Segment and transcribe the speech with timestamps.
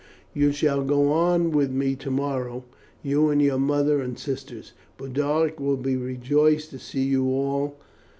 [0.33, 2.63] "You shall go on with me tomorrow,
[3.03, 4.73] you and your mother and sisters.
[4.97, 7.77] Boduoc will be rejoiced to see you all.